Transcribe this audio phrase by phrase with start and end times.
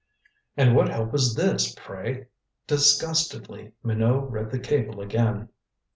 [0.57, 2.25] And what help was this, pray?
[2.65, 5.49] Disgustedly Minot read the cable again.